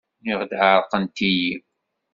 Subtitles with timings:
[0.19, 1.51] Nniɣ-d ɛerqent-iyi.